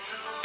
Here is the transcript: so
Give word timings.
so 0.00 0.39